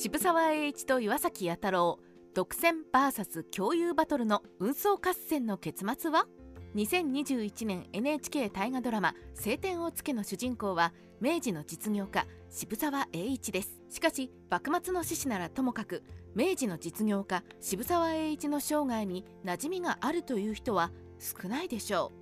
[0.00, 1.98] 渋沢栄一と岩崎弥太郎
[2.32, 6.28] 独占 VS 共有バトルの運送合戦の結末は
[6.76, 13.80] ？2021年 NHK 大河ドラマ「青天を衝け」の主人公は明治の実業家渋沢栄一です。
[13.90, 22.17] しかし幕末の志士ならともかく明治の実業家渋沢栄一の生涯に馴染みがあるという人は少ないでしょう。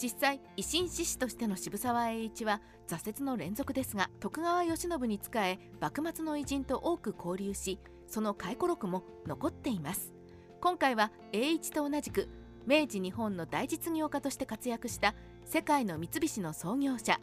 [0.00, 10.12] 実際維新志士としての渋沢栄一は挫折の連続ですが徳川慶喜に仕え幕末の偉人と多く交流しその回顧録も残っています。
[10.60, 12.28] 今回は栄一と同じく
[12.66, 17.20] 明治日本の大実業家として活躍した世界の三菱の創業者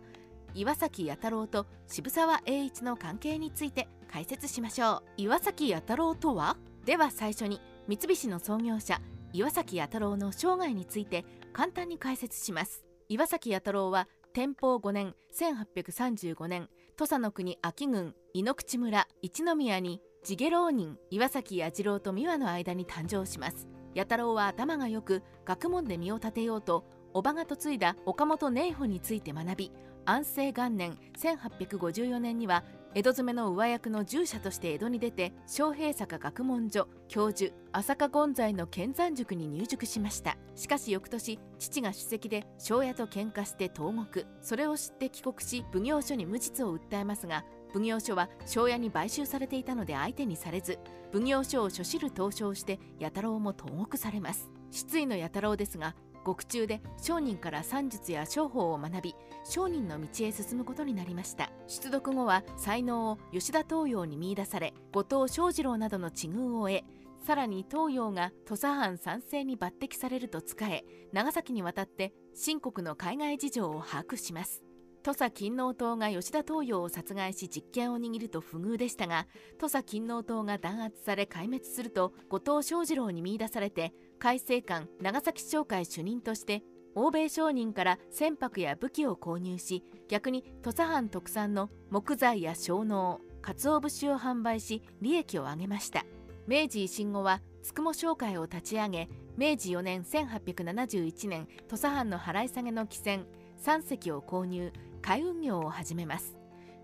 [0.54, 5.04] 岩崎弥太郎と渋沢栄一の関係について解説しましょう。
[5.18, 6.58] 岩崎弥太郎とは？
[6.86, 9.02] では最初に三菱の創業者
[9.36, 12.86] 岩崎弥太郎の生涯について簡単に解説します。
[13.10, 23.68] 岩崎弥太郎は天保5年1835年土佐の国秋郡井口村一宮に地下浪人岩崎彌次郎と美和の間に誕生します。
[23.94, 29.72] 弥太郎は頭が良く学問で身を立てようと叔母が嫁いだ岡本寧保について学び
[30.06, 32.64] 安政元年1854年には
[32.96, 40.38] 江戸詰めの上役の従者として江戸に出て昌平坂学問所教授浅香権在の剣山塾に入塾しました。
[40.56, 44.26] しかし翌年父が主席で庄屋と喧嘩して投獄。
[44.42, 50.80] それを知って帰国し奉行所に無実を訴えますが奉行所は庄屋に買収されていたので相手にされず
[51.12, 54.50] 奉行所を所知る投書をして弥太郎も投獄されます。
[54.72, 55.96] 失意の弥太郎ですが
[56.26, 61.52] 獄中で商人から算術や商法を学び商人の道へ進むことになりました。
[61.68, 66.84] 出読後は才能を吉田東洋に見出され後藤正次郎などの知遇を得
[67.26, 70.84] さらに東洋が土佐藩参政に抜擢されると仕え
[71.14, 74.62] 長崎に渡って新国の海外事情を把握します。
[75.06, 79.28] 土佐勤王党が吉田東洋を殺害し実権を握ると不遇でしたが
[79.60, 86.64] 土佐勤王党が弾圧され壊滅すると後藤正次郎に見出されて海政官長崎商会主任として
[86.96, 96.06] 欧米商人から船舶や武器を購入し逆に土佐藩特産の木材や小農鰹節を販売し利益を上げました。
[96.48, 103.26] 明治維新後はつくも商会を立ち上げ明治4年1871年土佐藩の払い下げの汽船
[103.64, 104.72] 3隻を購入
[105.02, 106.38] 海運業を始めます。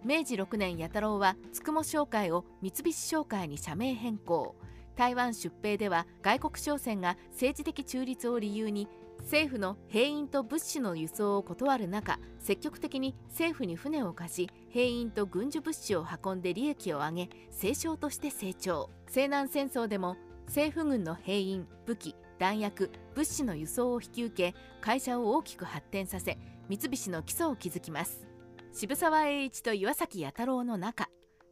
[0.03, 4.56] 明治6年弥太郎はつくも商会を三菱商会に社名変更。
[4.96, 8.88] 台湾出兵では外国商船が政治的中立を理由に
[9.22, 18.90] 政府の兵員と物資の輸送を断る中積極的に政府に船を貸し兵員と軍需物資を運んで利益を上げ清少として成長。
[19.07, 26.38] 西南戦争でも政府軍の兵員武器弾薬物資の輸送を引き受け会社を大きく発展させ
[26.68, 28.25] 三菱の基礎を築きます。
[28.74, 31.09] 渋沢栄一と岩崎弥太郎の仲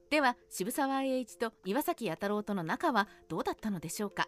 [0.09, 4.27] では渋沢栄一と岩崎弥太郎との仲はどうだったのでしょうか？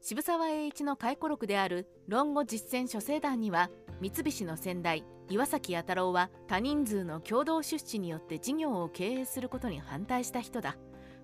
[0.00, 3.68] 渋沢栄一の回顧録である論語実践諸生団には
[4.00, 10.76] 三菱の先代岩崎弥太郎は多人数の共同出資によって事業を経営することに反対した人だ。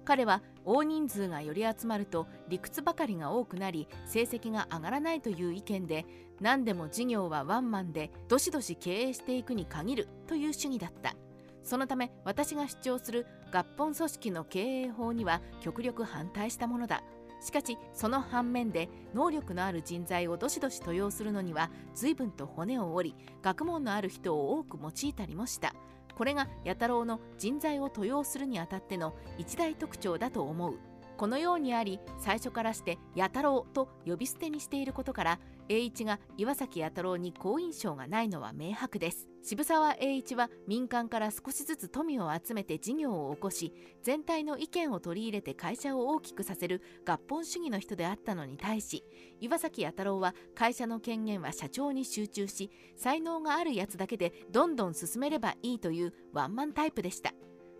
[0.04, 6.04] 彼は大人数がより集まると理屈ばかりが多くなり成績が上がらないという意見で
[6.42, 11.16] 何でも事業はワンマンでどしどし経営していくに限るという主義だった。
[11.64, 17.02] そのため私が主張する合本組織の経営法には極力反対したものだ。
[17.40, 25.74] しかしその反面で能力のある人材をどしどし登用するのには随分と骨を折り学問のある人を多く用いたりもした。
[26.16, 30.78] これが弥太郎の人材を登用するにあたっての一大特徴だと思う。
[31.16, 35.38] このようにあり最初からして弥太郎と呼び捨てにしていることから
[35.68, 39.28] 栄一が岩崎弥太郎に好印象がないのは明白です。
[39.42, 49.04] 渋沢栄一は民間から少しずつ富を集めて事業を起こし全体の意見を取り入れて会社を大きくさせる合本主義の人であったのに対し
[49.42, 57.34] 岩崎弥太郎は会社の権限は社長に集中し才能があるやつだけでどんどん進めればいいというワンマンタイプでした。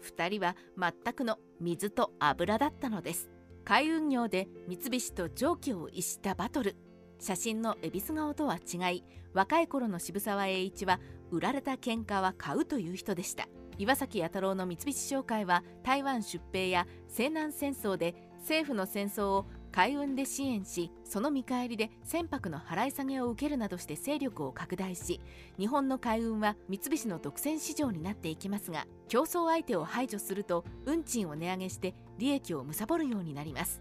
[0.04, 3.30] 2人は全くの水と油だったのです。
[3.64, 6.76] 海運業で三菱と蒸気を逸したバトル。
[7.24, 11.00] 写真の恵比寿顔とは違い若い頃の渋沢栄一は
[11.30, 13.48] 売られた喧嘩は買うという人でした。
[13.78, 25.20] 岩崎弥太郎の三菱商会は台湾出兵や西南戦争で政府の戦争を海運で支援しその見返りで船舶の払い下げを受けるなどして勢力を拡大し
[25.58, 33.80] 日本の海運は三菱の独占市場になっていきますが競争相手を排除すると運賃を値上げして利益を貪るようになります。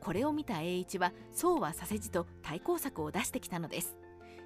[0.00, 3.96] これを見た栄一はそうはさせじと対抗策を出してきたのです。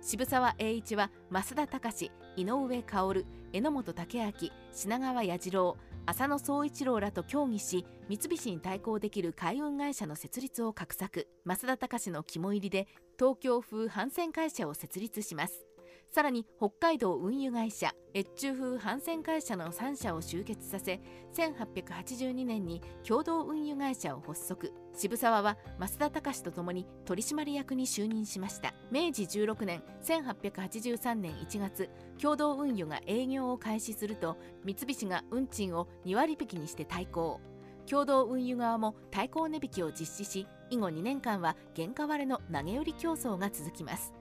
[0.02, 4.32] 渋沢栄一は増田隆井上薫榎本武明
[4.73, 5.76] 品川彌次郎
[6.06, 11.29] 浅野総一郎らと協議し三菱に対抗できる海運会社の設立を画策。
[11.44, 12.88] 増田隆の肝入りで
[13.19, 15.67] 東京風帆船会社を設立します。
[16.11, 21.01] さらに北海道運輸会社越中風帆船会社の3社を集結させ
[21.35, 24.73] 1882年に共同運輸会社を発足。
[24.93, 28.75] 渋沢は増田隆と共に取締役に就任しました。
[28.91, 31.89] 明治16年1883年1月
[32.21, 37.41] 共同運輸が営業を開始すると三菱が運賃を2割引きにして対抗。
[37.89, 44.19] 共同運輸側も対抗値引きを実施し以後2年間は原価割れの投げ売り競争が続きます。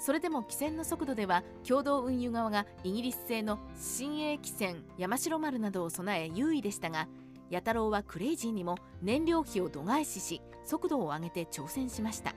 [0.00, 7.06] それでも汽船の速度では共同運輸側がイギリス製の新鋭汽船山城丸などを備え優位でしたが
[7.50, 12.34] 弥太郎はクレイジーにも燃料費を度外視し速度を上げて挑戦しました。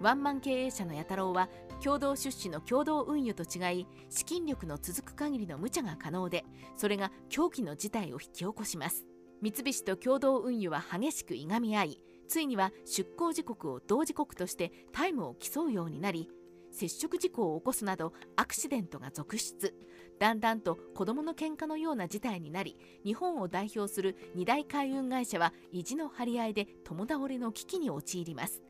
[0.00, 1.48] ワンマン経営者の弥太郎は
[1.82, 6.44] 共同出資の共同運輸と違い資金力の続く限りの無茶が可能で
[6.76, 9.04] それが狂気の事態を引き起こします。
[9.42, 16.30] 三菱と共同運輸は激しくいがみ合いついには出港時刻を同時刻としてタイムを競うようになり
[16.76, 19.74] 接触事故を起こすなどアクシデントが続出。
[20.18, 28.60] だんだんと子どもの喧嘩のような事態になり日本を代表する二大海運会社は意地の張り合いで共倒れの危機に陥ります。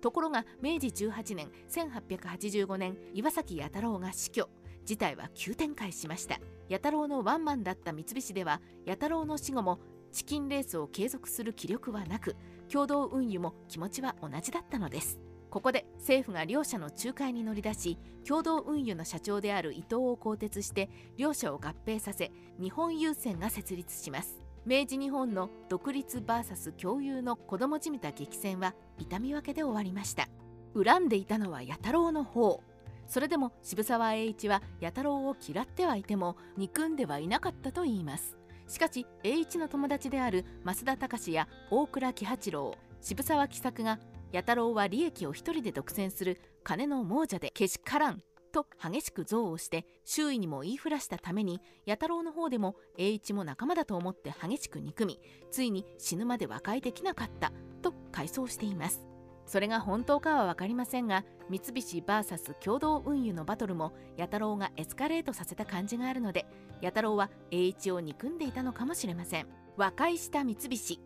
[0.00, 4.48] ところが明治18年1885年岩崎弥太郎が死去。
[4.84, 6.38] 事態は急展開しました。
[6.68, 9.80] 弥太郎のワンマンだった三菱では弥太郎の死後も
[10.12, 12.36] チキンレースを継続する気力はなく
[12.70, 15.18] 共同運輸も気持ちは同じだったのです。
[15.56, 17.98] ここで政府が両社の仲介に乗り出し
[18.28, 22.30] 共同運輸の社長である伊藤を更迭して両社を合併させ
[22.60, 24.38] 日本郵船が設立します。
[24.66, 30.28] 明治日本の独立 VS 共有の子供じみた激戦は痛み分けで終わりました。
[30.74, 32.62] 恨んでいたのは弥太郎の方。
[33.06, 38.36] それでも渋沢栄一は弥太郎を嫌ってはいても憎んではいなかったといいます。
[38.68, 43.98] しかし栄一の友達である増田隆や大倉喜八郎渋沢喜作が
[44.36, 48.20] 弥太郎は利益を一人で独占する金の亡者でけしからん
[48.52, 55.18] と激しく憎悪して周囲にも言いふらしたために弥太郎の方でも栄一も仲間だと思って激しく憎み
[55.50, 57.50] ついに死ぬまで和解できなかった
[57.80, 59.06] と回想しています。
[59.46, 66.44] それが本当かは分かりませんが三菱 VS 共同運輸のバトルも弥太郎がエスカレートさせた感じがあるので
[66.82, 69.46] 弥太郎は栄一を憎んでいたのかもしれません。
[69.78, 71.00] 和解した三菱。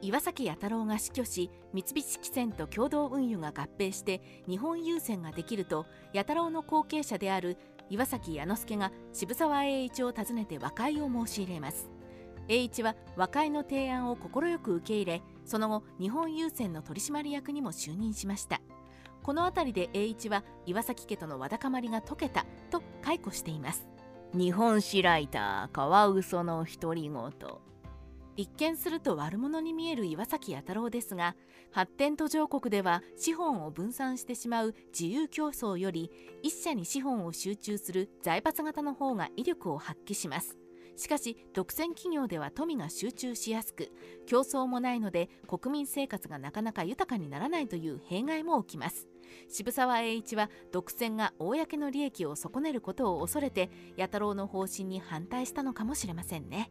[0.00, 7.56] 岩崎弥太郎が死去し三菱汽船と共同運輸が合併して日本郵船ができると弥太郎の後継者である
[7.90, 11.88] 岩崎弥之助が渋沢栄一を訪ねて和解を申し入れます。
[12.50, 18.60] 栄一は和解の提案を快く受け入れその後日本郵船の取締役にも就任しました。
[19.22, 23.88] この辺りで栄一は岩崎家とのわだかまりが解けたと解雇しています。
[24.32, 27.12] 日本史ライターカワウソの独り言。
[28.38, 31.34] 一見すると悪者に見える岩崎弥太郎ですが
[31.72, 36.12] 発展途上国では資本を分散してしまう自由競争より
[36.44, 40.56] 一社に資本を集中する財閥型の方が威力を発揮します。
[40.96, 43.90] しかし独占企業では富が集中しやすく
[44.26, 49.08] 競争もないので国民生活がなかなか豊かにならないという弊害も起きます。
[49.48, 56.70] 渋沢栄一は独占が公の利益を損ねることを恐れて弥太郎の方針に反対したのかもしれませんね。